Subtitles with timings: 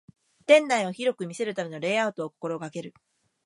[0.47, 2.95] 店内を広く見せるためのレイアウトを心がける